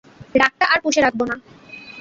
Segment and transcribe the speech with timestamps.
[0.35, 1.35] রাগটা আর পুষে রাখবো না।